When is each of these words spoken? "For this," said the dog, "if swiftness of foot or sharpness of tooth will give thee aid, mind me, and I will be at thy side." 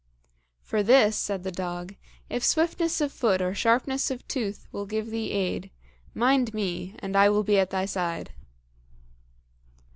"For 0.63 0.81
this," 0.81 1.15
said 1.15 1.43
the 1.43 1.51
dog, 1.51 1.93
"if 2.27 2.43
swiftness 2.43 3.01
of 3.01 3.11
foot 3.11 3.39
or 3.39 3.53
sharpness 3.53 4.09
of 4.09 4.27
tooth 4.27 4.67
will 4.71 4.87
give 4.87 5.11
thee 5.11 5.29
aid, 5.29 5.69
mind 6.15 6.55
me, 6.55 6.95
and 6.97 7.15
I 7.15 7.29
will 7.29 7.43
be 7.43 7.59
at 7.59 7.69
thy 7.69 7.85
side." 7.85 8.31